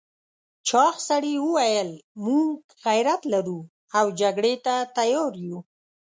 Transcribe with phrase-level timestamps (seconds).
[0.67, 1.89] چاغ سړي وویل
[2.25, 2.51] موږ
[2.85, 3.59] غيرت لرو
[3.97, 5.57] او جګړې ته تيار یو.